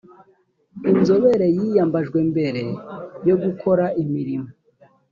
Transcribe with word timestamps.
inzobere 0.91 1.47
yiyambajwe 1.57 2.19
mbere 2.31 2.63
yo 3.27 3.35
gukora 3.43 3.85
imirimo 4.03 4.49